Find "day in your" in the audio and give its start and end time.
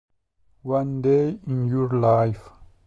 1.03-1.87